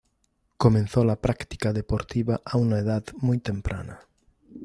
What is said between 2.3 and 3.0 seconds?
a una